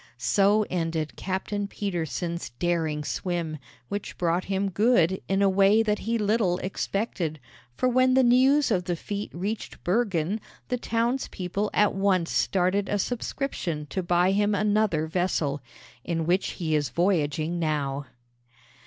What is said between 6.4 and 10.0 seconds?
expected; for when the news of the feat reached